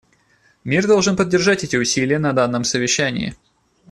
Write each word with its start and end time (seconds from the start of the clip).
Мир 0.63 0.87
должен 0.87 1.15
поддержать 1.15 1.63
эти 1.63 1.75
усилия 1.75 2.17
на 2.17 2.33
данном 2.33 2.63
совещании. 2.63 3.35